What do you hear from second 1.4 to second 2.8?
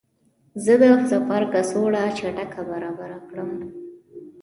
کڅوړه چټکه